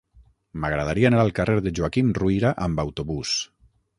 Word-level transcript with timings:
M'agradaria 0.61 1.07
anar 1.09 1.19
al 1.25 1.29
carrer 1.41 1.59
de 1.67 1.75
Joaquim 1.79 2.09
Ruyra 2.21 2.53
amb 2.69 2.83
autobús. 2.87 3.37